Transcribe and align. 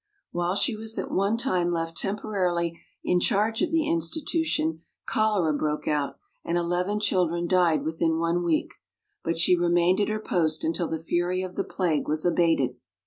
While 0.31 0.55
she 0.55 0.75
was 0.75 0.97
at 0.97 1.11
one 1.11 1.37
time 1.37 1.71
left 1.71 1.95
temporarily 1.95 2.81
in 3.03 3.19
charge 3.19 3.61
of 3.61 3.69
the 3.69 3.81
insti 3.83 4.23
tution 4.25 4.79
cholera 5.05 5.53
broke 5.53 5.87
out, 5.87 6.17
and 6.43 6.57
eleven 6.57 6.99
children 6.99 7.45
died 7.45 7.83
within 7.83 8.17
one 8.17 8.43
week; 8.43 8.73
but 9.23 9.37
she 9.37 9.55
remained 9.55 10.01
at 10.01 10.09
her 10.09 10.19
post 10.19 10.63
until 10.63 10.87
the 10.87 10.97
fury 10.97 11.43
of 11.43 11.55
the 11.55 11.63
plague 11.63 12.07
was 12.07 12.25
abated. 12.25 12.77